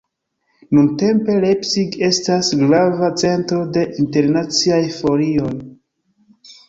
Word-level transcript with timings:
Nuntempe 0.77 1.35
Leipzig 1.43 1.97
estas 2.07 2.49
grava 2.61 3.09
centro 3.25 3.61
de 3.77 3.87
internaciaj 4.05 4.83
foiroj. 4.97 5.55